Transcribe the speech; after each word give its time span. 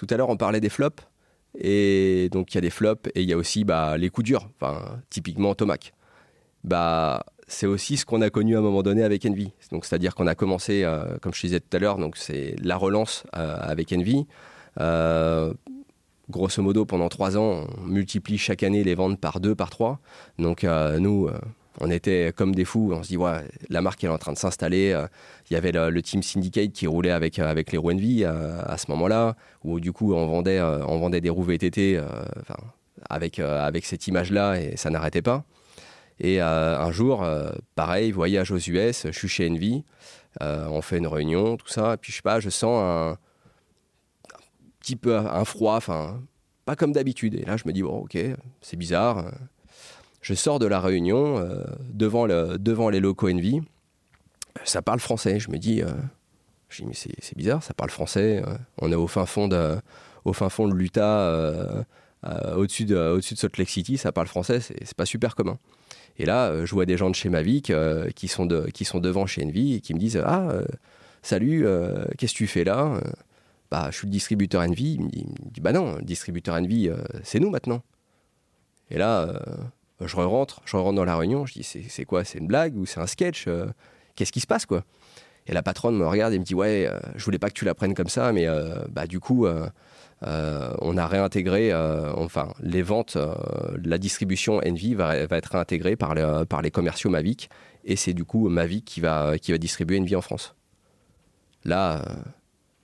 tout 0.00 0.06
à 0.08 0.16
l'heure, 0.16 0.30
on 0.30 0.38
parlait 0.38 0.60
des 0.60 0.70
flops. 0.70 1.02
Et 1.58 2.30
donc, 2.32 2.54
il 2.54 2.54
y 2.54 2.58
a 2.58 2.62
des 2.62 2.70
flops 2.70 3.10
et 3.14 3.20
il 3.20 3.28
y 3.28 3.34
a 3.34 3.36
aussi 3.36 3.64
bah, 3.64 3.98
les 3.98 4.08
coups 4.08 4.24
durs, 4.24 4.48
typiquement 5.10 5.54
Tomac. 5.54 5.92
Bah, 6.64 7.22
c'est 7.48 7.66
aussi 7.66 7.98
ce 7.98 8.06
qu'on 8.06 8.22
a 8.22 8.30
connu 8.30 8.56
à 8.56 8.60
un 8.60 8.62
moment 8.62 8.82
donné 8.82 9.02
avec 9.02 9.26
Envy. 9.26 9.52
Donc, 9.72 9.84
c'est-à-dire 9.84 10.14
qu'on 10.14 10.26
a 10.26 10.34
commencé, 10.34 10.84
euh, 10.84 11.18
comme 11.20 11.34
je 11.34 11.40
disais 11.42 11.60
tout 11.60 11.76
à 11.76 11.80
l'heure, 11.80 11.98
donc 11.98 12.16
c'est 12.16 12.54
la 12.62 12.78
relance 12.78 13.24
euh, 13.36 13.58
avec 13.60 13.92
Envy. 13.92 14.26
Euh, 14.80 15.52
grosso 16.30 16.62
modo, 16.62 16.86
pendant 16.86 17.10
trois 17.10 17.36
ans, 17.36 17.66
on 17.76 17.82
multiplie 17.82 18.38
chaque 18.38 18.62
année 18.62 18.82
les 18.82 18.94
ventes 18.94 19.20
par 19.20 19.38
deux, 19.38 19.54
par 19.54 19.68
trois. 19.68 20.00
Donc, 20.38 20.64
nous, 20.64 21.28
on 21.80 21.90
était 21.90 22.32
comme 22.34 22.54
des 22.54 22.64
fous. 22.64 22.92
On 22.94 23.02
se 23.02 23.08
dit, 23.08 23.16
ouais, 23.16 23.40
la 23.68 23.82
marque 23.82 24.04
est 24.04 24.08
en 24.08 24.18
train 24.18 24.32
de 24.32 24.38
s'installer. 24.38 24.98
Il 25.50 25.54
y 25.54 25.56
avait 25.56 25.72
le, 25.72 26.02
team 26.02 26.22
Syndicate 26.22 26.72
qui 26.72 26.86
roulait 26.86 27.10
avec, 27.10 27.38
avec 27.38 27.72
les 27.72 27.78
roues 27.78 27.92
Envy 27.92 28.24
à 28.24 28.76
ce 28.76 28.90
moment-là, 28.90 29.36
où 29.64 29.80
du 29.80 29.92
coup, 29.92 30.14
on 30.14 30.26
vendait, 30.26 30.60
on 30.60 30.98
vendait 30.98 31.20
des 31.20 31.30
roues 31.30 31.44
VTT 31.44 32.00
avec, 33.08 33.38
avec 33.38 33.84
cette 33.84 34.06
image-là 34.06 34.60
et 34.60 34.76
ça 34.76 34.90
n'arrêtait 34.90 35.22
pas. 35.22 35.44
Et 36.20 36.40
euh, 36.42 36.78
un 36.78 36.92
jour, 36.92 37.22
euh, 37.22 37.50
pareil, 37.74 38.12
voyage 38.12 38.50
aux 38.50 38.58
US, 38.58 39.06
je 39.06 39.10
suis 39.10 39.28
chez 39.28 39.48
Envy, 39.48 39.84
euh, 40.42 40.66
on 40.68 40.82
fait 40.82 40.98
une 40.98 41.06
réunion, 41.06 41.56
tout 41.56 41.68
ça, 41.68 41.94
et 41.94 41.96
puis 41.96 42.12
je 42.12 42.16
sais 42.16 42.22
pas, 42.22 42.40
je 42.40 42.50
sens 42.50 42.78
un, 42.78 43.16
petit 44.80 44.96
peu 44.96 45.16
un 45.16 45.44
froid, 45.46 45.76
enfin, 45.76 46.22
pas 46.66 46.76
comme 46.76 46.92
d'habitude. 46.92 47.34
Et 47.34 47.44
là, 47.46 47.56
je 47.56 47.64
me 47.66 47.72
dis, 47.72 47.82
bon, 47.82 48.00
ok, 48.00 48.18
c'est 48.60 48.76
bizarre. 48.76 49.32
Je 50.20 50.34
sors 50.34 50.58
de 50.58 50.66
la 50.66 50.80
réunion 50.80 51.42
devant, 51.92 52.26
le, 52.26 52.58
devant 52.58 52.90
les 52.90 53.00
locaux 53.00 53.30
Envy, 53.30 53.60
ça 54.64 54.82
parle 54.82 55.00
français. 55.00 55.40
Je 55.40 55.50
me 55.50 55.58
dis, 55.58 55.82
je 56.68 56.82
dis 56.82 56.88
mais 56.88 56.94
c'est 56.94 57.36
bizarre, 57.36 57.62
ça 57.62 57.72
parle 57.72 57.90
français. 57.90 58.42
on 58.82 58.92
est 58.92 58.96
au 58.96 59.06
fin 59.06 59.24
fond 59.24 59.48
de, 59.48 59.76
au 60.24 60.32
fin 60.32 60.50
fond 60.50 60.68
de 60.68 60.74
l'Utah, 60.74 61.86
au-dessus 62.54 62.84
de, 62.84 62.96
au 62.96 63.16
de 63.16 63.22
Salt 63.22 63.56
Lake 63.56 63.70
City, 63.70 63.96
ça 63.96 64.12
parle 64.12 64.26
français, 64.26 64.60
c'est 64.60 64.94
pas 64.94 65.06
super 65.06 65.34
commun. 65.34 65.58
Et 66.20 66.26
là, 66.26 66.48
euh, 66.48 66.66
je 66.66 66.74
vois 66.74 66.84
des 66.84 66.98
gens 66.98 67.08
de 67.08 67.14
chez 67.14 67.30
Mavic 67.30 67.70
euh, 67.70 68.10
qui, 68.10 68.28
sont 68.28 68.46
qui 68.74 68.84
sont 68.84 69.00
devant 69.00 69.24
chez 69.24 69.42
Envy 69.42 69.74
et 69.74 69.80
qui 69.80 69.94
me 69.94 69.98
disent 69.98 70.22
Ah, 70.22 70.50
euh, 70.50 70.64
salut, 71.22 71.64
qu'est-ce 72.18 72.34
que 72.34 72.38
tu 72.38 72.46
fais 72.46 72.62
là 72.62 73.00
bah, 73.70 73.88
Je 73.90 73.96
suis 73.96 74.06
le 74.06 74.12
distributeur 74.12 74.60
Envy. 74.60 74.94
Il 74.94 75.02
me 75.02 75.08
dit, 75.08 75.60
Bah 75.62 75.72
non, 75.72 75.98
distributeur 76.02 76.56
Envy, 76.56 76.90
c'est 77.22 77.40
nous 77.40 77.48
maintenant. 77.48 77.82
Et 78.90 78.98
là, 78.98 79.40
je 80.04 80.16
rentre, 80.16 80.62
je 80.64 80.76
rentre 80.76 80.96
dans 80.96 81.04
la 81.04 81.16
réunion, 81.16 81.46
je 81.46 81.54
dis 81.54 81.62
C'est 81.62 82.04
quoi 82.04 82.24
C'est 82.24 82.38
une 82.38 82.46
blague 82.46 82.76
ou 82.76 82.86
c'est 82.86 83.00
un 83.00 83.06
sketch 83.06 83.48
Qu'est-ce 84.16 84.32
qui 84.32 84.40
se 84.40 84.46
passe 84.46 84.66
quoi? 84.66 84.84
Et 85.46 85.52
la 85.52 85.62
patronne 85.62 85.96
me 85.96 86.06
regarde 86.06 86.32
et 86.32 86.38
me 86.38 86.44
dit 86.44 86.54
Ouais, 86.54 86.90
je 87.16 87.24
voulais 87.24 87.38
pas 87.38 87.48
que 87.48 87.54
tu 87.54 87.64
la 87.64 87.74
prennes 87.74 87.94
comme 87.94 88.08
ça, 88.08 88.32
mais 88.32 88.46
bah, 88.90 89.06
du 89.06 89.20
coup. 89.20 89.46
Euh, 90.22 90.74
on 90.80 90.96
a 90.98 91.06
réintégré, 91.06 91.72
euh, 91.72 92.12
enfin, 92.14 92.52
les 92.60 92.82
ventes, 92.82 93.16
euh, 93.16 93.34
la 93.82 93.96
distribution 93.96 94.60
Envy 94.66 94.94
va, 94.94 95.16
être 95.16 95.52
réintégrée 95.52 95.96
par, 95.96 96.14
les 96.14 96.70
commerciaux 96.70 97.10
Mavic, 97.10 97.48
et 97.84 97.96
c'est 97.96 98.12
du 98.12 98.24
coup 98.24 98.48
Mavic 98.48 98.84
qui 98.84 99.00
va, 99.00 99.36
distribuer 99.38 99.98
Envy 99.98 100.16
en 100.16 100.20
France. 100.20 100.54
Là, 101.64 102.04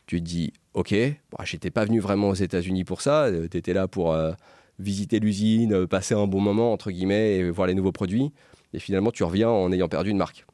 tu 0.07 0.21
te 0.21 0.25
dis, 0.25 0.53
ok, 0.75 0.95
bon, 1.31 1.45
j'étais 1.45 1.71
pas 1.71 1.85
venu 1.85 2.01
vraiment 2.01 2.29
aux 2.29 2.35
États-Unis 2.35 2.85
pour 2.85 3.03
ça, 3.03 3.29
tu 3.51 3.57
étais 3.57 3.73
là 3.73 3.87
pour 3.89 4.17
visiter 4.79 5.21
l'usine, 5.21 5.87
passer 5.87 6.15
un 6.15 6.27
bon 6.27 6.41
moment, 6.41 6.73
entre 6.73 6.91
guillemets, 6.91 7.37
et 7.37 7.51
voir 7.51 7.67
les 7.67 7.75
nouveaux 7.75 7.93
produits, 7.93 8.33
et 8.73 8.79
finalement, 8.79 9.11
tu 9.11 9.25
reviens 9.25 9.49
en 9.49 9.73
ayant 9.73 9.89
perdu 9.89 10.11
une 10.11 10.19
marque. 10.19 10.47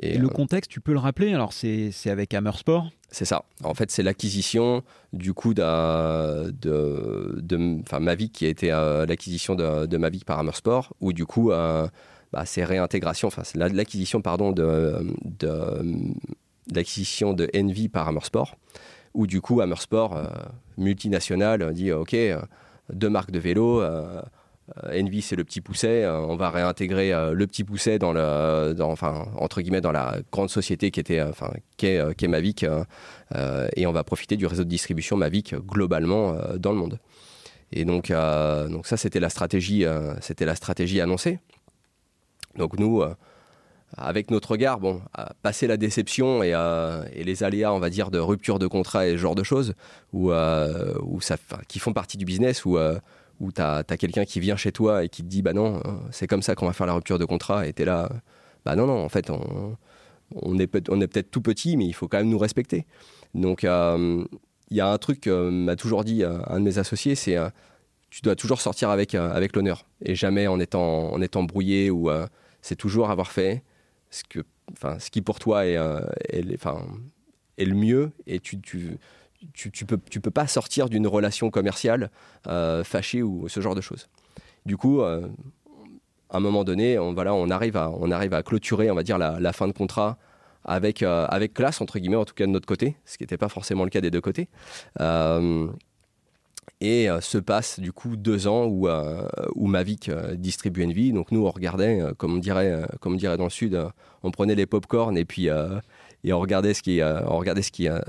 Et, 0.00 0.18
le 0.18 0.28
contexte, 0.28 0.70
tu 0.70 0.80
peux 0.80 0.92
le 0.92 0.98
rappeler 0.98 1.32
Alors, 1.34 1.52
c'est 1.52 1.92
avec 2.06 2.34
Hammer 2.34 2.52
Sport 2.56 2.90
c'est 3.14 3.24
ça. 3.24 3.44
En 3.62 3.74
fait, 3.74 3.92
c'est 3.92 4.02
l'acquisition 4.02 4.82
du 5.12 5.34
coup 5.34 5.54
de, 5.54 6.50
de, 6.50 7.98
Mavic 8.00 8.32
qui 8.32 8.44
a 8.44 8.48
été 8.48 8.72
euh, 8.72 9.06
l'acquisition 9.06 9.54
de, 9.54 9.96
Mavic 9.96 10.24
par 10.24 10.40
Hammersport, 10.40 10.92
ou 11.00 11.12
du 11.12 11.24
coup, 11.24 11.52
euh, 11.52 11.86
bah, 12.32 12.44
c'est 12.44 12.64
réintégration, 12.64 13.28
enfin, 13.28 13.42
c'est 13.44 13.56
l'acquisition, 13.56 14.20
pardon, 14.20 14.50
de, 14.50 15.14
l'acquisition 16.72 17.34
de 17.34 17.48
Envy 17.56 17.88
par 17.88 18.08
Hammersport, 18.08 18.56
où 19.14 19.28
du 19.28 19.40
coup, 19.40 19.60
Hammersport, 19.60 20.16
euh, 20.16 20.26
multinational, 20.76 21.72
dit 21.72 21.92
OK, 21.92 22.16
deux 22.92 23.10
marques 23.10 23.30
de 23.30 23.38
vélo 23.38 23.82
euh, 24.78 25.00
Envy, 25.00 25.22
c'est 25.22 25.36
le 25.36 25.44
petit 25.44 25.60
pousset. 25.60 26.04
Euh, 26.04 26.20
on 26.20 26.36
va 26.36 26.50
réintégrer 26.50 27.12
euh, 27.12 27.32
le 27.32 27.46
petit 27.46 27.64
pousset 27.64 27.98
dans 27.98 28.12
le, 28.12 28.74
enfin, 28.80 29.28
entre 29.36 29.60
guillemets, 29.60 29.80
dans 29.80 29.92
la 29.92 30.18
grande 30.32 30.50
société 30.50 30.90
qui 30.90 31.00
était, 31.00 31.20
enfin, 31.22 31.52
qu'est, 31.76 32.28
Mavic, 32.28 32.64
et 33.76 33.86
on 33.86 33.92
va 33.92 34.04
profiter 34.04 34.36
du 34.36 34.46
réseau 34.46 34.64
de 34.64 34.68
distribution 34.68 35.16
Mavic 35.16 35.54
globalement 35.54 36.36
dans 36.56 36.72
le 36.72 36.78
monde. 36.78 36.98
Et 37.72 37.84
donc, 37.84 38.12
donc 38.70 38.86
ça, 38.86 38.96
c'était 38.96 39.20
la 39.20 39.28
stratégie, 39.28 39.84
c'était 40.20 40.44
la 40.44 40.54
stratégie 40.54 41.00
annoncée. 41.00 41.38
Donc 42.56 42.78
nous, 42.78 43.02
avec 43.96 44.30
notre 44.30 44.52
regard, 44.52 44.80
bon, 44.80 45.00
passer 45.42 45.66
la 45.66 45.76
déception 45.76 46.42
et, 46.42 46.52
les 47.24 47.42
aléas, 47.42 47.72
on 47.72 47.78
va 47.78 47.90
dire, 47.90 48.10
de 48.10 48.18
rupture 48.18 48.58
de 48.58 48.66
contrat 48.66 49.06
et 49.06 49.12
ce 49.12 49.16
genre 49.16 49.34
de 49.34 49.42
choses, 49.42 49.74
où, 50.12 50.30
ça, 51.20 51.36
qui 51.68 51.78
font 51.78 51.92
partie 51.92 52.16
du 52.16 52.24
business, 52.24 52.64
où 52.64 52.78
où 53.40 53.52
tu 53.52 53.60
as, 53.60 53.84
quelqu'un 53.84 54.24
qui 54.24 54.40
vient 54.40 54.56
chez 54.56 54.72
toi 54.72 55.04
et 55.04 55.08
qui 55.08 55.22
te 55.22 55.28
dit 55.28 55.42
bah 55.42 55.52
non, 55.52 55.82
c'est 56.10 56.26
comme 56.26 56.42
ça 56.42 56.54
qu'on 56.54 56.66
va 56.66 56.72
faire 56.72 56.86
la 56.86 56.94
rupture 56.94 57.18
de 57.18 57.24
contrat, 57.24 57.66
et 57.66 57.72
tu 57.72 57.82
es 57.82 57.84
là, 57.84 58.08
bah 58.64 58.76
non, 58.76 58.86
non, 58.86 59.04
en 59.04 59.08
fait, 59.08 59.30
on, 59.30 60.58
est, 60.58 60.66
peut, 60.66 60.82
être 61.14 61.30
tout 61.30 61.42
petit, 61.42 61.76
mais 61.76 61.86
il 61.86 61.92
faut 61.92 62.08
quand 62.08 62.18
même 62.18 62.28
nous 62.28 62.38
respecter. 62.38 62.86
Donc, 63.34 63.64
euh, 63.64 64.24
il 64.70 64.76
y 64.76 64.80
a 64.80 64.88
un 64.88 64.98
truc 64.98 65.20
que 65.20 65.50
m'a 65.50 65.76
toujours 65.76 66.04
dit 66.04 66.24
euh, 66.24 66.38
un 66.46 66.60
de 66.60 66.64
mes 66.64 66.78
associés, 66.78 67.14
c'est 67.14 67.36
euh, 67.36 67.48
tu 68.10 68.22
dois 68.22 68.36
toujours 68.36 68.60
sortir 68.60 68.90
avec, 68.90 69.14
avec 69.14 69.56
l'honneur, 69.56 69.86
et 70.02 70.14
jamais 70.14 70.46
en 70.46 70.60
étant, 70.60 71.12
en 71.12 71.20
étant 71.20 71.42
brouillé, 71.42 71.90
ou 71.90 72.08
c'est 72.62 72.76
toujours 72.76 73.10
avoir 73.10 73.32
fait 73.32 73.64
ce, 74.14 74.22
que, 74.28 74.40
ce 74.98 75.10
qui 75.10 75.22
pour 75.22 75.38
toi 75.38 75.66
est, 75.66 75.78
est, 76.30 76.66
est 77.58 77.64
le 77.64 77.74
mieux, 77.74 78.12
et 78.26 78.40
tu, 78.40 78.60
tu 78.60 78.98
tu, 79.52 79.84
peux, 79.84 79.98
tu 80.10 80.20
peux 80.20 80.30
pas 80.30 80.46
sortir 80.46 80.88
d'une 80.88 81.06
relation 81.06 81.50
commerciale 81.50 82.10
euh, 82.46 82.84
fâchée 82.84 83.22
ou 83.22 83.48
ce 83.48 83.60
genre 83.60 83.74
de 83.74 83.80
choses. 83.80 84.08
Du 84.66 84.76
coup, 84.76 85.02
euh, 85.02 85.28
à 86.30 86.38
un 86.38 86.40
moment 86.40 86.64
donné, 86.64 86.98
on, 86.98 87.12
voilà, 87.12 87.34
on, 87.34 87.50
arrive 87.50 87.76
à, 87.76 87.90
on 87.90 88.10
arrive 88.10 88.34
à 88.34 88.42
clôturer, 88.42 88.90
on 88.90 88.94
va 88.94 89.02
dire, 89.02 89.18
la, 89.18 89.52
fin 89.52 89.68
de 89.68 89.72
contrat 89.72 90.18
avec, 90.64 91.02
euh, 91.02 91.26
avec 91.28 91.52
classe, 91.54 91.80
entre 91.80 91.98
guillemets, 91.98 92.16
en 92.16 92.24
tout 92.24 92.34
cas 92.34 92.46
de 92.46 92.50
notre 92.50 92.66
côté, 92.66 92.96
ce 93.04 93.18
qui 93.18 93.24
n'était 93.24 93.36
pas 93.36 93.48
forcément 93.48 93.84
le 93.84 93.90
cas 93.90 94.00
des 94.00 94.10
deux 94.10 94.22
côtés. 94.22 94.48
Et 96.80 97.08
se 97.20 97.38
passe 97.38 97.80
du 97.80 97.92
coup 97.92 98.16
deux 98.16 98.46
ans 98.46 98.66
où, 98.66 98.88
où 99.54 99.66
Mavic 99.66 100.10
distribue 100.34 100.84
Envy. 100.84 101.12
Donc 101.12 101.32
nous, 101.32 101.46
on 101.46 101.50
regardait, 101.50 102.00
comme, 102.18 102.34
on 102.34 102.38
dirait, 102.38 102.82
comme 103.00 103.14
on 103.14 103.16
dirait 103.16 103.36
dans 103.36 103.44
le 103.44 103.50
Sud, 103.50 103.80
on 104.22 104.30
prenait 104.30 104.54
les 104.54 104.66
pop-corn 104.66 105.16
et 105.16 105.24
puis 105.24 105.48
et 106.24 106.32
on 106.32 106.40
regardait 106.40 106.72
ce 106.72 106.82
qui, 106.82 107.02
euh, 107.02 107.20
on 107.26 107.36
regardait 107.36 107.62
ce 107.62 107.70
qui, 107.70 107.88
euh, 107.88 108.00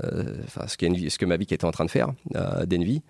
enfin, 0.44 0.66
ce, 0.66 0.76
ce 1.08 1.18
que 1.18 1.26
Mavic 1.26 1.52
était 1.52 1.66
en 1.66 1.70
train 1.70 1.84
de 1.84 1.90
faire 1.90 2.12
euh, 2.34 2.64
d'Envy. 2.64 3.02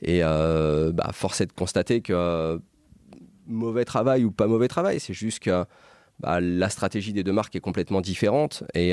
Et 0.00 0.20
bah, 0.20 1.10
force 1.12 1.40
est 1.40 1.46
de 1.46 1.52
constater 1.52 2.00
que 2.00 2.60
mauvais 3.46 3.84
travail 3.84 4.24
ou 4.24 4.32
pas 4.32 4.48
mauvais 4.48 4.66
travail, 4.66 4.98
c'est 4.98 5.12
juste 5.12 5.40
que 5.40 5.64
bah, 6.22 6.40
la 6.40 6.68
stratégie 6.68 7.12
des 7.12 7.24
deux 7.24 7.32
marques 7.32 7.54
est 7.56 7.60
complètement 7.60 8.00
différente 8.00 8.64
et 8.74 8.92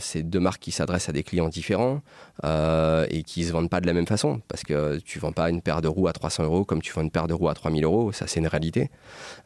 c'est 0.00 0.22
deux 0.22 0.40
marques 0.40 0.60
qui 0.60 0.72
s'adressent 0.72 1.08
à 1.08 1.12
des 1.12 1.22
clients 1.22 1.48
différents 1.48 2.02
et 2.44 3.22
qui 3.24 3.44
se 3.44 3.52
vendent 3.52 3.70
pas 3.70 3.80
de 3.80 3.86
la 3.86 3.92
même 3.92 4.06
façon 4.06 4.40
parce 4.48 4.62
que 4.62 4.98
tu 4.98 5.18
vends 5.18 5.32
pas 5.32 5.50
une 5.50 5.62
paire 5.62 5.80
de 5.80 5.88
roues 5.88 6.08
à 6.08 6.12
300 6.12 6.44
euros 6.44 6.64
comme 6.64 6.82
tu 6.82 6.92
vends 6.92 7.02
une 7.02 7.10
paire 7.10 7.26
de 7.26 7.34
roues 7.34 7.48
à 7.48 7.54
3000 7.54 7.84
euros, 7.84 8.12
ça 8.12 8.26
c'est 8.26 8.40
une 8.40 8.46
réalité. 8.46 8.90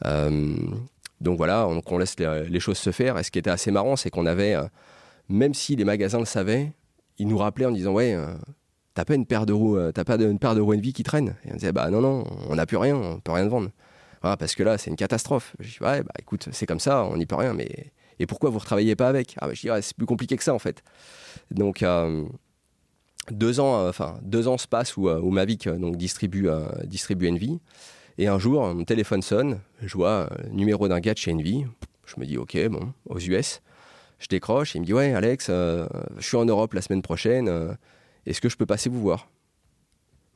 donc 0.03 1.37
voilà, 1.37 1.67
on, 1.69 1.81
on 1.85 1.99
laisse 1.99 2.17
les, 2.19 2.61
choses 2.61 2.79
se 2.79 2.91
faire 2.91 3.19
et 3.19 3.23
ce 3.23 3.31
qui 3.31 3.39
était 3.39 3.51
assez 3.51 3.71
marrant 3.71 3.97
c'est 3.97 4.11
qu'on 4.11 4.27
avait 4.27 4.57
même 5.29 5.55
si 5.55 5.77
les 5.77 5.85
magasins 5.85 6.19
le 6.19 6.25
savaient, 6.25 6.73
ils 7.19 7.29
nous 7.29 7.39
rappelaient 7.39 7.67
en 7.67 7.73
disant 7.73 7.93
ouais, 7.93 8.15
euh, 8.15 8.35
t'as 8.95 9.05
pas 9.05 9.15
une 9.15 9.27
paire 9.27 9.47
de 9.47 9.53
roues, 9.53 9.77
euh, 9.77 9.93
t'as 9.93 10.05
pas 10.05 10.17
une 10.17 10.39
paire 10.39 10.55
de 10.55 10.61
roues 10.61 10.75
Envy 10.75 10.93
qui 10.93 11.03
traîne. 11.03 11.37
Et 11.45 11.53
on 11.53 11.55
disait 11.55 11.73
bah 11.73 11.91
non 11.91 12.01
non, 12.01 12.25
on 12.49 12.55
n'a 12.55 12.67
plus 12.67 12.77
rien, 12.77 12.97
on 12.97 13.21
peut 13.21 13.33
rien 13.33 13.49
vendre. 13.49 13.71
Voilà, 14.25 14.39
parce 14.39 14.55
que 14.55 14.63
là 14.63 14.79
c'est 14.79 14.89
une 14.89 14.97
catastrophe. 14.97 15.55
Je 15.61 15.69
dis 15.69 15.79
ouais 15.83 16.03
bah 16.03 16.15
écoute 16.19 16.49
c'est 16.51 16.65
comme 16.65 16.81
ça, 16.81 17.05
on 17.05 17.19
n'y 17.19 17.27
peut 17.27 17.35
rien. 17.37 17.53
Mais 17.53 17.93
et 18.19 18.27
pourquoi 18.27 18.49
vous 18.49 18.57
ne 18.57 18.61
retravaillez 18.61 18.97
pas 18.97 19.09
avec? 19.09 19.37
Ah 19.39 19.49
bah, 19.49 19.53
je 19.53 19.61
dis 19.61 19.69
c'est 19.83 19.95
plus 19.95 20.07
compliqué 20.07 20.35
que 20.39 20.43
ça 20.43 20.55
en 20.55 20.59
fait. 20.59 20.83
Donc 21.51 21.83
euh, 21.83 22.25
deux 23.31 23.61
ans, 23.61 23.87
enfin 23.87 24.19
deux 24.23 24.49
ans 24.49 24.57
se 24.57 24.67
passent 24.67 24.97
où, 24.97 25.09
Mavic 25.31 25.69
donc 25.69 25.97
distribue 25.97 26.49
distribue 26.85 27.29
Envy. 27.29 27.61
Et 28.17 28.29
un 28.29 28.39
jour, 28.39 28.75
mon 28.75 28.85
téléphone 28.85 29.21
sonne, 29.21 29.61
je 29.83 29.95
vois 29.95 30.31
le 30.43 30.51
numéro 30.51 30.89
d'un 30.89 31.01
gars 31.01 31.15
chez 31.15 31.33
Envy. 31.33 31.67
Je 32.07 32.15
me 32.19 32.25
dis, 32.25 32.39
ok, 32.39 32.57
bon, 32.69 32.93
aux 33.07 33.19
US. 33.19 33.61
Je 34.21 34.29
décroche 34.29 34.75
et 34.75 34.79
il 34.79 34.83
me 34.83 34.87
dit 34.87 34.95
Ouais, 34.95 35.13
Alex, 35.13 35.49
euh, 35.51 35.87
je 36.17 36.27
suis 36.27 36.37
en 36.39 36.47
Europe 36.47 36.73
la 36.73 36.81
semaine 36.81 37.03
prochaine. 37.03 37.49
Euh, 37.49 37.75
est-ce 38.25 38.41
que 38.41 38.49
je 38.49 38.57
peux 38.57 38.65
passer 38.65 38.89
vous 38.89 39.01
voir? 39.01 39.29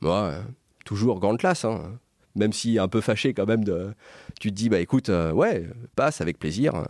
Moi, 0.01 0.15
euh, 0.15 0.41
toujours 0.85 1.19
grande 1.19 1.39
classe, 1.39 1.65
hein. 1.65 1.99
Même 2.35 2.53
si 2.53 2.79
un 2.79 2.87
peu 2.87 3.01
fâché 3.01 3.33
quand 3.33 3.45
même. 3.45 3.63
De, 3.63 3.93
tu 4.39 4.49
te 4.49 4.55
dis 4.55 4.69
Bah 4.69 4.79
écoute, 4.79 5.09
ouais, 5.09 5.67
passe 5.95 6.21
avec 6.21 6.39
plaisir. 6.39 6.83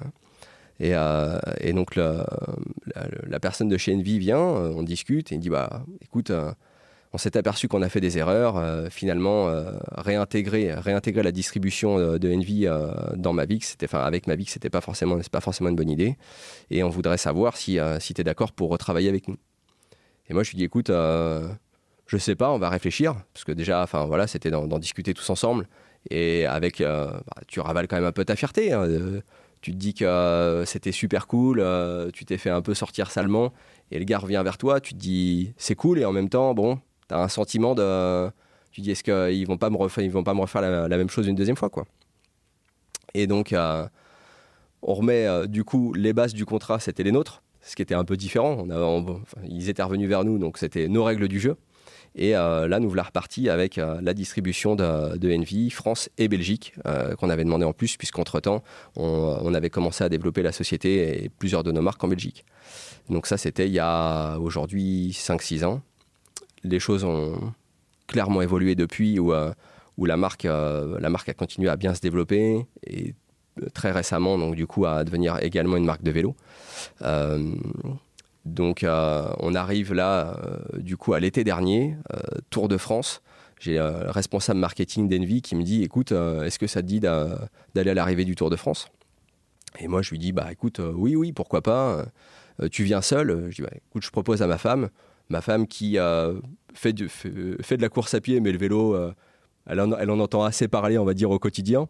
Et, 0.79 0.93
donc 1.73 1.95
la, 1.95 3.39
personne 3.41 3.69
de 3.69 3.77
chez 3.77 3.93
Envy 3.95 4.19
vient, 4.19 4.39
on 4.39 4.83
discute 4.83 5.31
et 5.31 5.35
il 5.35 5.39
dit 5.39 5.49
Bah 5.49 5.83
écoute, 6.01 6.31
on 7.11 7.17
s'est 7.17 7.37
aperçu 7.37 7.67
qu'on 7.67 7.81
a 7.81 7.89
fait 7.89 8.01
des 8.01 8.17
erreurs. 8.17 8.57
Euh, 8.57 8.89
finalement, 8.89 9.49
euh, 9.49 9.71
réintégrer, 9.97 10.73
réintégrer 10.73 11.23
la 11.23 11.31
distribution 11.31 12.17
de 12.17 12.33
Envy 12.33 12.67
dans 13.15 13.35
c'était, 13.61 13.85
enfin, 13.85 14.01
avec 14.01 14.27
Mavic, 14.27 14.49
c'était 14.49 14.69
pas 14.69 14.81
forcément, 14.81 15.17
c'est 15.21 15.31
pas 15.31 15.41
forcément 15.41 15.69
une 15.69 15.75
bonne 15.75 15.89
idée. 15.89 16.17
Et 16.69 16.83
on 16.83 16.89
voudrait 16.89 17.17
savoir 17.17 17.57
si, 17.57 17.79
si 17.99 18.13
tu 18.13 18.21
es 18.21 18.23
d'accord 18.23 18.51
pour 18.51 18.69
retravailler 18.69 19.09
avec 19.09 19.27
nous. 19.27 19.37
Et 20.29 20.33
moi, 20.33 20.43
je 20.43 20.51
lui 20.51 20.57
dis, 20.57 20.63
écoute, 20.63 20.91
je 22.09 22.17
sais 22.17 22.35
pas, 22.35 22.51
on 22.51 22.57
va 22.57 22.69
réfléchir, 22.69 23.15
parce 23.33 23.45
que 23.45 23.51
déjà, 23.51 23.83
enfin 23.83 24.05
voilà, 24.05 24.27
c'était 24.27 24.51
d'en, 24.51 24.67
discuter 24.79 25.13
tous 25.13 25.29
ensemble. 25.29 25.67
Et 26.09 26.45
avec, 26.45 26.79
bah, 26.81 27.21
tu 27.47 27.59
ravales 27.59 27.87
quand 27.87 27.97
même 27.97 28.05
un 28.05 28.11
peu 28.11 28.25
ta 28.25 28.35
fierté. 28.35 28.73
Hein, 28.73 28.87
tu 29.61 29.71
te 29.71 29.77
dis 29.77 29.93
que 29.93 30.63
c'était 30.65 30.91
super 30.91 31.27
cool, 31.27 31.63
tu 32.13 32.25
t'es 32.25 32.37
fait 32.37 32.49
un 32.49 32.61
peu 32.61 32.73
sortir 32.73 33.11
salement, 33.11 33.53
et 33.91 33.99
le 33.99 34.05
gars 34.05 34.17
revient 34.17 34.41
vers 34.43 34.57
toi, 34.57 34.79
tu 34.81 34.93
te 34.93 34.99
dis 34.99 35.53
c'est 35.57 35.75
cool, 35.75 35.99
et 35.99 36.05
en 36.05 36.11
même 36.11 36.29
temps, 36.29 36.53
bon, 36.53 36.79
tu 37.07 37.15
as 37.15 37.19
un 37.19 37.27
sentiment 37.27 37.75
de. 37.75 38.29
Tu 38.71 38.81
dis, 38.81 38.91
est-ce 38.91 39.03
qu'ils 39.03 39.47
vont 39.47 39.53
vont 39.53 39.57
pas 39.57 39.69
me 40.33 40.39
refaire 40.41 40.61
la, 40.61 40.97
même 40.97 41.09
chose 41.09 41.27
une 41.27 41.35
deuxième 41.35 41.55
fois, 41.55 41.69
quoi. 41.69 41.85
Et 43.13 43.27
donc, 43.27 43.53
euh, 43.53 43.87
on 44.81 44.93
remet 44.93 45.25
euh, 45.25 45.47
du 45.47 45.63
coup 45.63 45.93
les 45.93 46.13
bases 46.13 46.33
du 46.33 46.45
contrat, 46.45 46.79
c'était 46.79 47.03
les 47.03 47.11
nôtres, 47.11 47.41
ce 47.61 47.75
qui 47.75 47.81
était 47.81 47.95
un 47.95 48.05
peu 48.05 48.15
différent. 48.15 48.65
On 48.69 49.21
ils 49.47 49.69
étaient 49.69 49.83
revenus 49.83 50.07
vers 50.07 50.23
nous, 50.23 50.37
donc 50.37 50.57
c'était 50.57 50.87
nos 50.87 51.03
règles 51.03 51.27
du 51.27 51.39
jeu. 51.39 51.57
Et 52.15 52.35
euh, 52.35 52.67
là, 52.67 52.79
nous 52.79 52.89
voilà 52.89 53.03
repartis 53.03 53.49
avec 53.49 53.77
la 53.77 54.13
distribution 54.13 54.75
de, 54.75 55.17
de, 55.17 55.33
Envy, 55.33 55.69
France 55.69 56.09
et 56.17 56.27
Belgique, 56.27 56.73
qu'on 57.17 57.29
avait 57.29 57.43
demandé 57.43 57.65
en 57.65 57.73
plus, 57.73 57.97
puisqu'entre-temps, 57.97 58.63
on, 58.95 59.53
avait 59.53 59.69
commencé 59.69 60.03
à 60.03 60.09
développer 60.09 60.41
la 60.41 60.51
société 60.51 61.23
et 61.23 61.29
plusieurs 61.29 61.63
de 61.63 61.71
nos 61.71 61.81
marques 61.81 62.03
en 62.03 62.07
Belgique. 62.07 62.45
Donc 63.09 63.25
ça, 63.25 63.37
c'était 63.37 63.67
il 63.67 63.73
y 63.73 63.79
a 63.79 64.37
aujourd'hui 64.37 65.11
5-6 65.11 65.65
ans 65.65 65.81
les 66.63 66.79
choses 66.79 67.03
ont 67.03 67.53
clairement 68.07 68.41
évolué 68.41 68.75
depuis, 68.75 69.19
où, 69.19 69.33
euh, 69.33 69.53
où 69.97 70.05
la, 70.05 70.17
marque, 70.17 70.45
euh, 70.45 70.99
la 70.99 71.09
marque 71.09 71.29
a 71.29 71.33
continué 71.33 71.69
à 71.69 71.75
bien 71.75 71.93
se 71.93 72.01
développer 72.01 72.65
et 72.85 73.13
euh, 73.61 73.67
très 73.73 73.91
récemment, 73.91 74.37
donc 74.37 74.55
du 74.55 74.67
coup, 74.67 74.85
à 74.85 75.03
devenir 75.03 75.37
également 75.41 75.77
une 75.77 75.85
marque 75.85 76.03
de 76.03 76.11
vélo. 76.11 76.35
Donc, 78.49 78.85
on 78.85 79.55
arrive 79.55 79.93
là, 79.93 80.39
du 80.77 80.97
coup, 80.97 81.13
à 81.13 81.19
l'été 81.19 81.43
dernier, 81.43 81.95
Tour 82.49 82.67
de 82.67 82.77
France. 82.77 83.21
J'ai 83.59 83.75
le 83.75 84.09
responsable 84.09 84.59
marketing 84.59 85.09
d'Envy 85.09 85.41
qui 85.41 85.55
me 85.55 85.63
dit 85.63 85.83
Écoute, 85.83 86.11
est-ce 86.11 86.59
que 86.59 86.67
ça 86.67 86.81
te 86.81 86.87
dit 86.87 86.99
d'aller 86.99 87.91
à 87.91 87.93
l'arrivée 87.93 88.25
du 88.25 88.35
Tour 88.35 88.49
de 88.49 88.55
France? 88.55 88.87
Et 89.79 89.87
moi, 89.87 90.01
je 90.01 90.11
lui 90.11 90.19
dis 90.19 90.31
Bah 90.31 90.51
écoute, 90.51 90.79
oui, 90.79 91.15
oui, 91.15 91.31
pourquoi 91.31 91.61
pas 91.61 92.05
Tu 92.71 92.83
viens 92.83 93.01
seul 93.01 93.47
Je 93.49 93.55
dis 93.55 93.61
bah, 93.61 93.71
Écoute, 93.75 94.03
je 94.03 94.11
propose 94.11 94.41
à 94.41 94.47
ma 94.47 94.57
femme 94.57 94.89
ma 95.29 95.41
femme 95.41 95.67
qui 95.67 95.97
fait, 96.73 96.93
de, 96.93 97.07
la 97.81 97.89
course 97.89 98.13
à 98.13 98.21
pied, 98.21 98.39
mais 98.39 98.51
le 98.51 98.57
vélo, 98.57 98.95
euh, 98.95 99.13
elle, 99.65 99.79
en, 99.79 100.19
entend 100.19 100.43
assez 100.43 100.67
parler, 100.67 100.97
on 100.97 101.05
va 101.05 101.13
dire, 101.13 101.29
au 101.29 101.39
quotidien. 101.39 101.87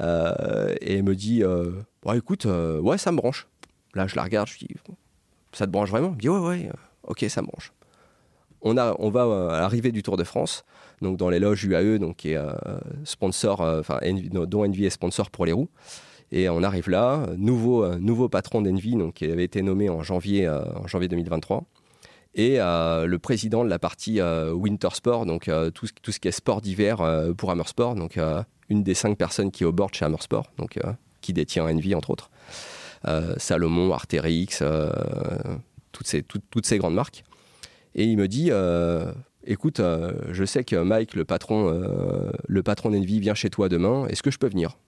Euh, 0.00 0.74
et 0.80 0.96
elle 0.96 1.02
me 1.02 1.14
dit 1.14 1.42
euh, 1.42 1.70
écoute, 2.14 2.46
ouais, 2.46 2.98
ça 2.98 3.12
me 3.12 3.16
branche. 3.16 3.46
Là, 3.94 4.06
je 4.06 4.16
la 4.16 4.22
regarde, 4.22 4.48
je 4.48 4.58
dis 4.58 4.68
ça 5.52 5.66
te 5.66 5.70
branche 5.70 5.90
vraiment 5.90 6.08
Elle 6.08 6.14
me 6.14 6.20
dit 6.20 6.28
ouais, 6.28 6.38
ouais, 6.38 6.70
ok, 7.04 7.24
ça 7.28 7.42
me 7.42 7.46
branche. 7.46 7.72
On, 8.62 8.76
a, 8.76 8.94
on 8.98 9.10
va 9.10 9.56
à 9.56 9.60
l'arrivée 9.60 9.90
du 9.90 10.02
Tour 10.02 10.16
de 10.16 10.24
France, 10.24 10.64
donc 11.00 11.16
dans 11.16 11.28
les 11.28 11.40
loges 11.40 11.64
UAE, 11.64 11.98
donc, 11.98 12.16
qui 12.16 12.30
est 12.30 12.38
sponsor, 13.04 13.60
enfin, 13.60 13.98
dont 14.30 14.64
Envy 14.64 14.84
est 14.84 14.90
sponsor 14.90 15.30
pour 15.30 15.46
les 15.46 15.52
roues. 15.52 15.68
Et 16.30 16.48
on 16.48 16.62
arrive 16.62 16.88
là, 16.88 17.26
nouveau, 17.36 17.96
nouveau 17.96 18.28
patron 18.28 18.62
d'Envy, 18.62 18.94
donc 18.94 19.14
qui 19.14 19.24
avait 19.24 19.42
été 19.42 19.62
nommé 19.62 19.90
en 19.90 20.04
janvier, 20.04 20.48
en 20.48 20.86
janvier 20.86 21.08
2023 21.08 21.64
et 22.34 22.60
euh, 22.60 23.06
le 23.06 23.18
président 23.18 23.64
de 23.64 23.70
la 23.70 23.78
partie 23.78 24.20
euh, 24.20 24.52
Winter 24.52 24.88
Sport, 24.92 25.26
donc 25.26 25.48
euh, 25.48 25.70
tout, 25.70 25.86
ce 25.86 26.18
qui 26.18 26.28
est 26.28 26.32
sport 26.32 26.60
d'hiver 26.60 26.98
pour 27.36 27.50
Hammersport, 27.50 27.94
donc 27.94 28.18
une 28.68 28.82
des 28.82 28.94
cinq 28.94 29.18
personnes 29.18 29.50
qui 29.50 29.64
est 29.64 29.66
au 29.66 29.72
board 29.72 29.94
chez 29.94 30.04
Hammersport, 30.04 30.46
donc 30.58 30.78
qui 31.20 31.32
détient 31.32 31.64
Envy 31.64 31.94
entre 31.94 32.10
autres, 32.10 32.30
Salomon, 33.36 33.92
Arterix, 33.92 34.62
toutes 35.92 36.06
ces, 36.06 36.22
toutes 36.22 36.66
ces 36.66 36.78
grandes 36.78 36.94
marques. 36.94 37.24
Et 37.94 38.04
il 38.04 38.16
me 38.16 38.28
dit, 38.28 38.50
écoute, 39.44 39.80
je 40.30 40.44
sais 40.44 40.64
que 40.64 40.76
Mike, 40.76 41.14
le 41.14 41.24
patron, 41.24 41.82
le 42.46 42.62
patron 42.62 42.90
d'Envy, 42.90 43.20
vient 43.20 43.34
chez 43.34 43.50
toi 43.50 43.68
demain. 43.68 44.06
Est-ce 44.08 44.22
que 44.22 44.30
je 44.30 44.38
peux 44.38 44.48
venir? 44.48 44.78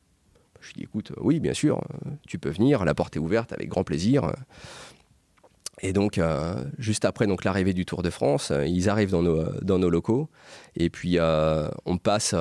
Je 0.61 0.69
lui 0.69 0.75
dis, 0.76 0.82
écoute, 0.84 1.12
oui, 1.20 1.40
bien 1.40 1.55
sûr, 1.55 1.81
tu 2.26 2.38
peux 2.38 2.50
venir. 2.50 2.84
La 2.84 2.94
porte 2.94 3.16
est 3.16 3.20
ouverte 3.20 3.52
avec 3.52 3.69
grand 3.69 3.84
plaisir. 3.84 4.32
Et 5.84 5.93
donc, 5.93 6.19
euh, 6.19 6.55
juste 6.78 7.05
après 7.05 7.26
l'arrivée 7.44 7.75
du 7.75 7.84
Tour 7.84 8.02
de 8.02 8.10
France, 8.10 8.50
euh, 8.50 8.67
ils 8.67 8.88
arrivent 8.88 9.10
dans 9.10 9.22
nos, 9.22 9.44
dans 9.60 9.78
nos 9.78 9.90
locaux. 9.90 10.31
Et 10.76 10.88
puis, 10.88 11.19
euh, 11.19 11.69
on 11.84 11.99
passe 11.99 12.34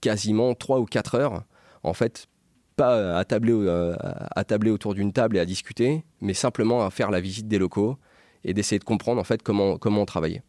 quasiment 0.00 0.54
3 0.54 0.78
ou 0.78 0.84
4 0.84 1.14
heures, 1.16 1.42
en 1.82 1.94
fait, 1.94 2.28
pas 2.76 3.18
à 3.18 3.24
tabler, 3.24 3.52
à 3.98 4.44
tabler 4.44 4.70
autour 4.70 4.94
d'une 4.94 5.12
table 5.12 5.36
et 5.36 5.40
à 5.40 5.46
discuter, 5.46 6.04
mais 6.20 6.34
simplement 6.34 6.84
à 6.84 6.90
faire 6.90 7.10
la 7.10 7.20
visite 7.20 7.48
des 7.48 7.58
locaux 7.58 7.96
et 8.44 8.54
d'essayer 8.54 8.78
de 8.78 8.84
comprendre 8.84 9.20
en 9.20 9.24
fait 9.24 9.42
comment, 9.42 9.78
comment 9.78 10.02
on 10.02 10.06
travaillait. 10.06 10.42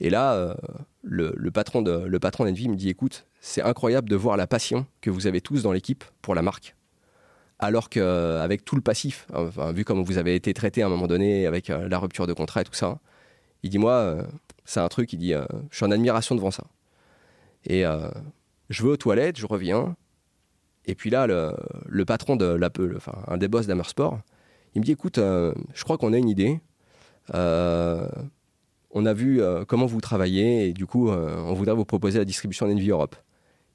Et 0.00 0.10
là, 0.10 0.54
le, 1.02 1.34
le, 1.36 1.50
patron 1.50 1.82
de, 1.82 2.04
le 2.06 2.18
d'Envy 2.18 2.68
me 2.68 2.76
dit, 2.76 2.88
écoute, 2.88 3.26
c'est 3.40 3.62
incroyable 3.62 4.08
de 4.08 4.16
voir 4.16 4.36
la 4.36 4.46
passion 4.46 4.86
que 5.00 5.10
vous 5.10 5.26
avez 5.26 5.40
tous 5.40 5.62
dans 5.62 5.72
l'équipe 5.72 6.04
pour 6.22 6.34
la 6.34 6.42
marque 6.42 6.76
alors 7.58 7.88
qu'avec 7.88 8.64
tout 8.64 8.76
le 8.76 8.82
passif, 8.82 9.26
vu 9.74 9.84
comme 9.84 10.02
vous 10.02 10.18
avez 10.18 10.34
été 10.34 10.54
traité 10.54 10.82
à 10.82 10.86
un 10.86 10.88
moment 10.88 11.06
donné 11.06 11.46
avec 11.46 11.70
euh, 11.70 11.88
la 11.88 11.98
rupture 11.98 12.26
de 12.26 12.32
contrat 12.32 12.60
et 12.60 12.64
tout 12.64 12.74
ça, 12.74 13.00
il 13.62 13.70
dit 13.70 13.78
moi, 13.78 13.92
euh, 13.92 14.22
c'est 14.64 14.80
un 14.80 14.88
truc, 14.88 15.12
il 15.12 15.18
dit, 15.18 15.34
euh, 15.34 15.44
je 15.70 15.76
suis 15.76 15.84
en 15.84 15.90
admiration 15.90 16.34
devant 16.34 16.50
ça. 16.50 16.64
Et 17.64 17.82
je 18.70 18.82
vais 18.82 18.88
aux 18.88 18.96
toilettes, 18.96 19.36
je 19.36 19.46
reviens, 19.46 19.96
et 20.88 20.94
puis 20.94 21.10
là, 21.10 21.26
le, 21.26 22.04
patron 22.04 22.36
de 22.36 22.46
l'Apple, 22.46 22.94
enfin 22.96 23.12
un 23.28 23.36
des 23.36 23.46
boss 23.46 23.66
d'Amersport, 23.66 24.18
il 24.74 24.80
me 24.80 24.84
dit 24.84 24.92
écoute, 24.92 25.18
je 25.18 25.84
crois 25.84 25.98
qu'on 25.98 26.12
a 26.12 26.18
une 26.18 26.28
idée. 26.28 26.60
on 27.32 29.06
a 29.06 29.12
vu 29.12 29.40
comment 29.68 29.86
vous 29.86 30.00
travaillez 30.00 30.68
et 30.68 30.72
du 30.72 30.86
coup, 30.86 31.10
on 31.10 31.54
voudrait 31.54 31.74
vous 31.74 31.84
proposer 31.84 32.18
la 32.18 32.24
distribution 32.24 32.66
d'Envy 32.66 32.90
Europe. 32.90 33.16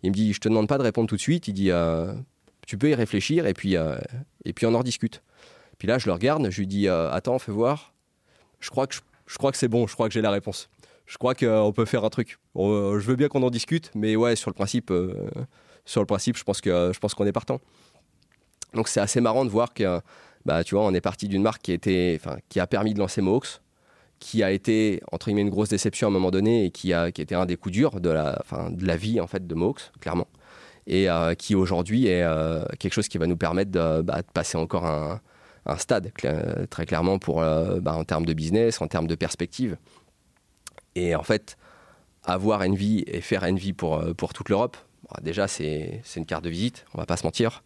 Il 0.01 0.09
me 0.09 0.15
dit 0.15 0.33
je 0.33 0.39
te 0.39 0.49
demande 0.49 0.67
pas 0.67 0.77
de 0.77 0.83
répondre 0.83 1.07
tout 1.07 1.15
de 1.15 1.21
suite. 1.21 1.47
Il 1.47 1.53
dit 1.53 1.71
tu 2.65 2.77
peux 2.77 2.89
y 2.89 2.95
réfléchir 2.95 3.45
et 3.45 3.53
puis, 3.53 3.75
euh, 3.75 3.97
et 4.45 4.53
puis 4.53 4.65
on 4.65 4.73
en 4.73 4.79
rediscute. 4.79 5.21
Puis 5.77 5.87
là, 5.87 5.97
je 5.97 6.05
le 6.07 6.13
regarde, 6.13 6.49
je 6.49 6.59
lui 6.59 6.67
dis 6.67 6.87
euh, 6.87 7.11
Attends, 7.11 7.39
fais 7.39 7.51
voir. 7.51 7.93
Je 8.59 8.69
crois 8.69 8.87
que, 8.87 8.95
je, 9.25 9.37
crois 9.37 9.51
que 9.51 9.57
c'est 9.57 9.67
bon, 9.67 9.87
je 9.87 9.93
crois 9.93 10.07
que 10.07 10.13
j'ai 10.13 10.21
la 10.21 10.31
réponse. 10.31 10.69
Je 11.05 11.17
crois 11.17 11.35
qu'on 11.35 11.45
euh, 11.45 11.71
peut 11.71 11.85
faire 11.85 12.05
un 12.05 12.09
truc. 12.09 12.39
je 12.55 13.05
veux 13.05 13.15
bien 13.15 13.27
qu'on 13.27 13.43
en 13.43 13.49
discute, 13.49 13.91
mais 13.93 14.15
ouais, 14.15 14.35
sur 14.35 14.49
le 14.49 14.55
principe, 14.55 14.93
sur 15.85 16.01
le 16.01 16.07
principe 16.07 16.37
je 16.37 16.43
pense 16.43 16.61
que 16.61 16.91
je 16.93 16.99
pense 16.99 17.13
qu'on 17.13 17.25
est 17.25 17.31
partant. 17.31 17.59
Donc 18.73 18.87
c'est 18.87 18.99
assez 18.99 19.21
marrant 19.21 19.45
de 19.45 19.49
voir 19.49 19.73
que, 19.73 20.01
bah, 20.45 20.63
tu 20.63 20.75
vois, 20.75 20.83
on 20.83 20.93
est 20.93 21.01
parti 21.01 21.27
d'une 21.27 21.43
marque 21.43 21.61
qui, 21.61 22.59
a 22.59 22.67
permis 22.67 22.93
de 22.93 22.99
lancer 22.99 23.21
Mohawks, 23.21 23.61
qui 24.19 24.41
a 24.41 24.51
été 24.51 25.01
entre 25.11 25.27
guillemets 25.27 25.41
une 25.41 25.49
grosse 25.49 25.69
déception 25.69 26.07
à 26.07 26.09
un 26.09 26.13
moment 26.13 26.31
donné 26.31 26.65
et 26.65 26.71
qui 26.71 26.91
a 26.93 27.11
qui 27.11 27.21
était 27.21 27.35
un 27.35 27.45
des 27.45 27.55
coups 27.55 27.73
durs 27.73 28.01
de 28.01 28.09
la, 28.09 28.41
de 28.69 28.85
la 28.85 28.97
vie 28.97 29.21
en 29.21 29.27
fait 29.27 29.45
de 29.45 29.55
Mohawks, 29.55 29.91
clairement 29.99 30.27
et 30.87 31.09
euh, 31.09 31.33
qui 31.35 31.55
aujourd'hui 31.55 32.07
est 32.07 32.23
euh, 32.23 32.63
quelque 32.79 32.93
chose 32.93 33.07
qui 33.07 33.17
va 33.17 33.27
nous 33.27 33.37
permettre 33.37 33.71
de, 33.71 34.01
bah, 34.01 34.21
passer 34.33 34.57
encore 34.57 34.85
un, 34.85 35.19
stade, 35.77 36.11
très 36.69 36.85
clairement, 36.85 37.19
pour, 37.19 37.41
euh, 37.41 37.79
bah, 37.79 37.95
en 37.95 38.03
termes 38.03 38.25
de 38.25 38.33
business, 38.33 38.81
en 38.81 38.87
termes 38.87 39.07
de 39.07 39.15
perspective. 39.15 39.77
Et 40.95 41.15
en 41.15 41.23
fait, 41.23 41.57
avoir 42.23 42.61
Envy 42.61 43.03
et 43.07 43.21
faire 43.21 43.43
Envy 43.43 43.71
pour, 43.71 44.03
pour 44.15 44.33
toute 44.33 44.49
l'Europe, 44.49 44.75
bah, 45.09 45.19
déjà, 45.21 45.47
c'est 45.47 46.01
une 46.15 46.25
carte 46.25 46.43
de 46.43 46.49
visite, 46.49 46.85
on 46.93 46.97
va 46.97 47.05
pas 47.05 47.17
se 47.17 47.23
mentir. 47.23 47.63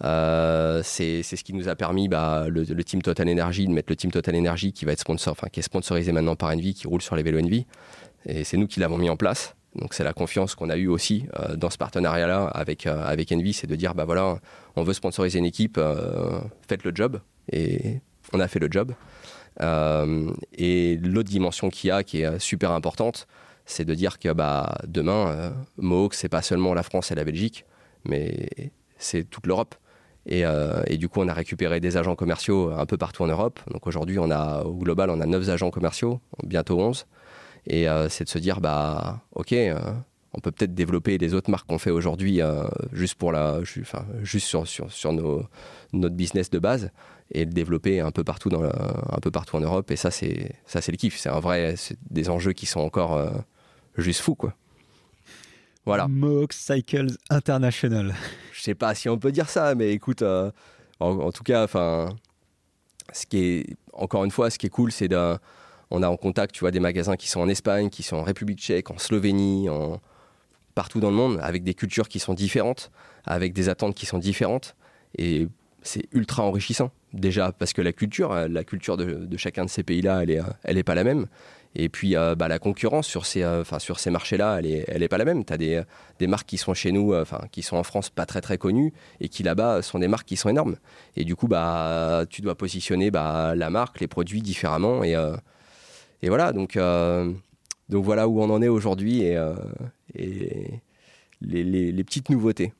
c'est 0.00 1.22
ce 1.22 1.44
qui 1.44 1.52
nous 1.52 1.68
a 1.68 1.74
permis 1.74 2.08
le, 2.08 2.48
le, 2.48 2.84
team 2.84 3.02
Total 3.02 3.28
Energy 3.28 3.66
de 3.66 3.72
mettre 3.72 3.90
le 3.90 3.96
team 3.96 4.10
Total 4.10 4.36
Energy 4.36 4.72
qui 4.72 4.84
va 4.84 4.92
être 4.92 5.00
sponsor, 5.00 5.32
enfin 5.32 5.48
qui 5.48 5.60
est 5.60 5.64
sponsorisé 5.64 6.12
maintenant 6.12 6.36
par 6.36 6.50
Envy, 6.50 6.74
qui 6.74 6.86
roule 6.86 7.02
sur 7.02 7.16
les 7.16 7.22
vélos 7.22 7.40
Envy. 7.40 7.66
Et 8.26 8.44
c'est 8.44 8.56
nous 8.56 8.66
qui 8.66 8.80
l'avons 8.80 8.98
mis 8.98 9.10
en 9.10 9.16
place. 9.16 9.54
Donc 9.74 9.94
c'est 9.94 10.04
la 10.04 10.12
confiance 10.12 10.54
qu'on 10.54 10.70
a 10.70 10.76
eue 10.76 10.88
aussi 10.88 11.26
euh, 11.38 11.56
dans 11.56 11.70
ce 11.70 11.78
partenariat-là 11.78 12.46
avec, 12.46 12.86
euh, 12.86 13.04
avec 13.04 13.30
Envy, 13.32 13.52
c'est 13.52 13.66
de 13.66 13.76
dire, 13.76 13.94
bah 13.94 14.04
voilà, 14.04 14.38
on 14.76 14.82
veut 14.82 14.92
sponsoriser 14.92 15.38
une 15.38 15.44
équipe, 15.44 15.76
euh, 15.78 16.40
faites 16.68 16.84
le 16.84 16.92
job. 16.94 17.20
Et 17.52 18.00
on 18.32 18.40
a 18.40 18.48
fait 18.48 18.58
le 18.58 18.68
job. 18.70 18.92
et 19.60 20.96
l'autre 21.02 21.28
dimension 21.28 21.70
qu'il 21.70 21.88
y 21.88 21.90
a, 21.90 22.02
qui 22.02 22.22
est 22.22 22.38
super 22.38 22.72
importante, 22.72 23.26
c'est 23.68 23.84
de 23.84 23.94
dire 23.94 24.18
que 24.18 24.32
bah, 24.32 24.78
demain, 24.86 25.52
Mohawk, 25.76 26.14
c'est 26.14 26.28
pas 26.28 26.42
seulement 26.42 26.74
la 26.74 26.82
France 26.82 27.12
et 27.12 27.14
la 27.14 27.24
Belgique, 27.24 27.64
mais 28.04 28.48
c'est 28.96 29.24
toute 29.24 29.46
l'Europe. 29.46 29.74
Et, 30.26 30.42
et, 30.86 30.98
du 30.98 31.08
coup, 31.08 31.20
on 31.20 31.28
a 31.28 31.32
récupéré 31.32 31.80
des 31.80 31.96
agents 31.96 32.16
commerciaux 32.16 32.70
un 32.70 32.86
peu 32.86 32.96
partout 32.96 33.22
en 33.22 33.28
Europe. 33.28 33.60
Donc 33.70 33.86
aujourd'hui, 33.86 34.18
on 34.18 34.30
a, 34.30 34.62
au 34.62 34.74
global, 34.74 35.10
on 35.10 35.20
a 35.20 35.26
9 35.26 35.48
agents 35.48 35.70
commerciaux, 35.70 36.20
bientôt 36.42 36.78
11. 36.80 37.06
Et 37.68 37.88
euh, 37.88 38.08
c'est 38.08 38.24
de 38.24 38.28
se 38.28 38.38
dire, 38.38 38.60
bah, 38.60 39.20
ok, 39.34 39.52
euh, 39.52 39.78
on 40.32 40.40
peut 40.40 40.50
peut-être 40.50 40.74
développer 40.74 41.18
les 41.18 41.34
autres 41.34 41.50
marques 41.50 41.66
qu'on 41.66 41.78
fait 41.78 41.90
aujourd'hui 41.90 42.40
juste 42.92 43.14
pour 43.14 43.32
la, 43.32 43.60
enfin, 43.80 44.04
juste 44.22 44.46
sur, 44.46 44.66
sur, 44.66 44.92
sur 44.92 45.12
nos, 45.12 45.42
notre 45.92 46.14
business 46.14 46.50
de 46.50 46.58
base 46.58 46.90
et 47.32 47.44
le 47.44 47.50
développer 47.50 48.00
un 48.00 48.10
peu 48.10 48.24
partout 48.24 48.48
dans 48.48 48.62
un 48.62 49.20
peu 49.22 49.30
partout 49.30 49.56
en 49.56 49.60
Europe. 49.60 49.90
Et 49.90 49.96
ça, 49.96 50.10
c'est 50.10 50.52
ça, 50.66 50.80
c'est 50.80 50.92
le 50.92 50.98
kiff. 50.98 51.18
C'est 51.18 51.30
un 51.30 51.40
vrai, 51.40 51.74
des 52.10 52.30
enjeux 52.30 52.52
qui 52.52 52.66
sont 52.66 52.80
encore 52.80 53.18
juste 54.02 54.20
fous, 54.20 54.34
quoi. 54.34 54.54
Voilà. 55.84 56.06
Mohawk 56.06 56.52
Cycles 56.52 57.16
International. 57.30 58.14
Je 58.52 58.60
sais 58.60 58.74
pas 58.74 58.94
si 58.94 59.08
on 59.08 59.18
peut 59.18 59.32
dire 59.32 59.48
ça, 59.48 59.74
mais 59.74 59.92
écoute, 59.92 60.22
en, 60.22 60.52
en, 61.00 61.32
tout 61.32 61.44
cas, 61.44 61.64
enfin, 61.64 62.10
ce 63.12 63.26
qui 63.26 63.38
est 63.38 63.76
encore 63.92 64.24
une 64.24 64.30
fois, 64.30 64.50
ce 64.50 64.58
qui 64.58 64.66
est 64.66 64.70
cool, 64.70 64.92
c'est 64.92 65.08
de 65.08 65.36
on 65.90 66.02
a 66.02 66.08
en 66.08 66.16
contact, 66.16 66.54
tu 66.54 66.60
vois, 66.60 66.70
des 66.70 66.80
magasins 66.80 67.16
qui 67.16 67.28
sont 67.28 67.40
en 67.40 67.48
Espagne, 67.48 67.88
qui 67.88 68.02
sont 68.02 68.16
en 68.16 68.22
République 68.22 68.58
tchèque, 68.58 68.90
en 68.90 68.98
Slovénie, 68.98 69.68
en... 69.70 70.00
partout 70.74 71.00
dans 71.00 71.10
le 71.10 71.16
monde, 71.16 71.38
avec 71.42 71.64
des 71.64 71.74
cultures 71.74 72.08
qui 72.08 72.18
sont 72.18 72.34
différentes, 72.34 72.90
avec 73.24 73.52
des 73.52 73.68
attentes 73.68 73.94
qui 73.94 74.06
sont 74.06 74.18
différentes. 74.18 74.76
Et 75.16 75.48
c'est 75.82 76.04
ultra 76.12 76.42
enrichissant. 76.42 76.90
Déjà 77.14 77.52
parce 77.52 77.72
que 77.72 77.80
la 77.80 77.92
culture, 77.92 78.34
la 78.34 78.64
culture 78.64 78.98
de, 78.98 79.36
chacun 79.38 79.64
de 79.64 79.70
ces 79.70 79.82
pays-là, 79.82 80.22
elle 80.22 80.28
n'est 80.28 80.42
elle 80.64 80.76
est 80.76 80.82
pas 80.82 80.94
la 80.94 81.04
même. 81.04 81.26
Et 81.74 81.88
puis 81.88 82.16
euh, 82.16 82.34
bah, 82.34 82.48
la 82.48 82.58
concurrence 82.58 83.06
sur 83.06 83.26
ces, 83.26 83.42
euh, 83.42 83.62
sur 83.78 84.00
ces 84.00 84.10
marchés-là, 84.10 84.58
elle 84.58 84.66
n'est 84.66 84.84
elle 84.88 85.02
est 85.02 85.08
pas 85.08 85.18
la 85.18 85.24
même. 85.24 85.44
Tu 85.44 85.52
as 85.52 85.56
des, 85.56 85.82
des, 86.18 86.26
marques 86.26 86.46
qui 86.46 86.58
sont 86.58 86.74
chez 86.74 86.92
nous, 86.92 87.12
euh, 87.12 87.22
enfin 87.22 87.40
qui 87.52 87.62
sont 87.62 87.76
en 87.76 87.82
France 87.82 88.10
pas 88.10 88.26
très 88.26 88.40
très 88.40 88.58
connues, 88.58 88.92
et 89.20 89.28
qui 89.28 89.42
là-bas 89.42 89.82
sont 89.82 89.98
des 89.98 90.08
marques 90.08 90.26
qui 90.26 90.36
sont 90.36 90.48
énormes. 90.48 90.76
Et 91.16 91.24
du 91.24 91.36
coup, 91.36 91.48
bah, 91.48 92.24
tu 92.30 92.42
dois 92.42 92.56
positionner 92.56 93.10
bah, 93.10 93.54
la 93.54 93.70
marque, 93.70 94.00
les 94.00 94.08
produits 94.08 94.42
différemment. 94.42 95.04
Et, 95.04 95.14
et 96.22 96.28
voilà, 96.28 96.52
donc, 96.52 96.78
donc 97.88 98.04
voilà 98.04 98.28
où 98.28 98.42
on 98.42 98.50
en 98.50 98.62
est 98.62 98.68
aujourd'hui 98.68 99.22
et, 99.22 99.36
les, 101.40 101.92
les, 101.92 102.04
petites 102.04 102.30
nouveautés. 102.30 102.72